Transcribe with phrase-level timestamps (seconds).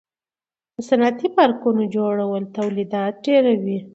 [0.75, 3.77] د صنعتي پارکونو جوړول تولیدات ډیروي.